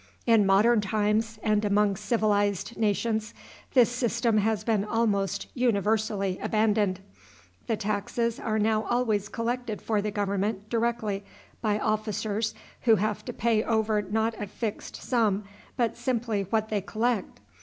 In 0.25 0.47
modern 0.47 0.81
times 0.81 1.37
and 1.43 1.63
among 1.63 1.95
civilized 1.95 2.75
nations 2.75 3.35
this 3.75 3.91
system 3.91 4.39
has 4.39 4.63
been 4.63 4.83
almost 4.83 5.45
universally 5.53 6.39
abandoned. 6.41 7.01
The 7.67 7.77
taxes 7.77 8.39
are 8.39 8.57
now 8.57 8.81
always 8.85 9.29
collected 9.29 9.79
for 9.79 10.01
the 10.01 10.09
government 10.09 10.71
directly 10.71 11.23
by 11.61 11.77
officers 11.77 12.55
who 12.81 12.95
have 12.95 13.23
to 13.25 13.31
pay 13.33 13.61
over 13.63 14.01
not 14.01 14.33
a 14.41 14.47
fixed 14.47 14.95
sum, 14.95 15.43
but 15.77 15.95
simply 15.95 16.47
what 16.49 16.69
they 16.69 16.81
collect. 16.81 17.39